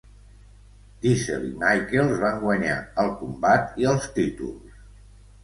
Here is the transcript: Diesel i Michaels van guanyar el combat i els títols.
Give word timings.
Diesel 1.03 1.45
i 1.47 1.51
Michaels 1.63 2.15
van 2.23 2.41
guanyar 2.45 2.79
el 3.05 3.13
combat 3.21 3.79
i 3.85 3.89
els 3.93 4.09
títols. 4.19 4.83